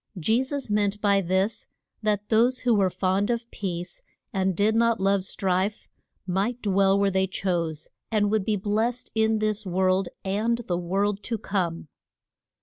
Je 0.19 0.41
sus 0.41 0.67
meant 0.67 0.99
by 0.99 1.21
this 1.21 1.67
that 2.01 2.29
those 2.29 2.61
who 2.61 2.73
were 2.73 2.89
fond 2.89 3.29
of 3.29 3.47
peace, 3.51 4.01
and 4.33 4.55
did 4.57 4.73
not 4.73 4.99
love 4.99 5.23
strife, 5.23 5.87
might 6.25 6.59
dwell 6.59 6.97
where 6.97 7.11
they 7.11 7.27
chose, 7.27 7.87
and 8.09 8.31
would 8.31 8.43
be 8.43 8.55
blest 8.55 9.11
in 9.13 9.37
this 9.37 9.63
world 9.63 10.09
and 10.25 10.61
the 10.65 10.75
world 10.79 11.21
to 11.21 11.37
come. 11.37 11.87